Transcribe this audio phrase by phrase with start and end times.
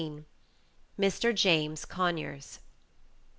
[0.97, 1.31] MR.
[1.35, 2.57] JAMES CONYERS.